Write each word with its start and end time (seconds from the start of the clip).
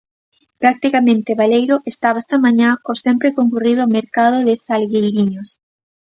Practicamente 0.61 1.31
baleiro 1.41 1.75
estaba 1.91 2.21
esta 2.23 2.37
mañá 2.45 2.69
o 2.91 2.93
sempre 3.05 3.35
concorrido 3.37 3.93
mercado 3.97 4.37
de 4.47 4.53
Salgueiriños. 4.65 5.49